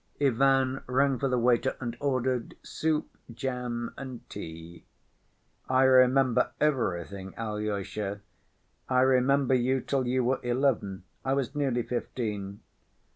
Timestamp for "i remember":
5.69-6.53, 8.89-9.53